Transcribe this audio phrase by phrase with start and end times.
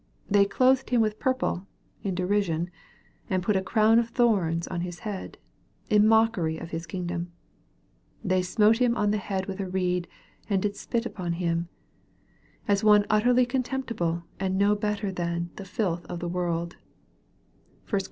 [0.27, 1.67] They" clothed Him with purple"
[2.01, 2.71] in derision,
[3.29, 5.37] and put" a crown of thorns" on His head,
[5.91, 7.31] in mockery of his kingdom."
[8.25, 10.07] They smote Him on the head with a reed,
[10.49, 11.67] and did spit upon Him,"
[12.67, 16.77] as one utterly contemptible, and no better than" the filth of the world/' (1
[17.91, 17.99] Cor.